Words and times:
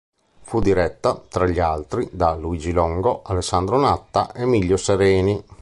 Fu 0.41 0.59
diretta, 0.61 1.13
tra 1.29 1.45
gli 1.45 1.59
altri, 1.59 2.09
da 2.11 2.33
Luigi 2.33 2.71
Longo, 2.71 3.21
Alessandro 3.23 3.77
Natta, 3.79 4.33
Emilio 4.33 4.75
Sereni. 4.75 5.43